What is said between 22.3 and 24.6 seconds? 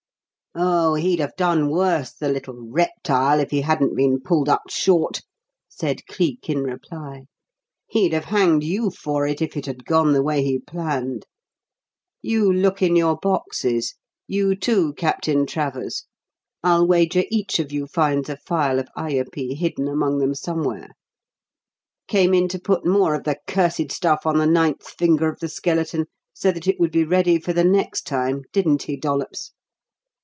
in to put more of the cursed stuff on the